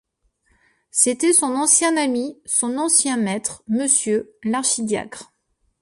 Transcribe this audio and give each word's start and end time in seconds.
C’était 0.89 1.31
son 1.31 1.53
ancien 1.53 1.95
ami, 1.95 2.41
son 2.45 2.79
ancien 2.79 3.17
maître, 3.17 3.61
Monsieur 3.67 4.35
l’archidiacre. 4.43 5.31